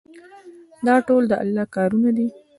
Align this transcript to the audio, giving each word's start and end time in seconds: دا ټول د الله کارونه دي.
دا 0.85 0.95
ټول 1.07 1.23
د 1.31 1.33
الله 1.43 1.65
کارونه 1.75 2.09
دي. 2.17 2.27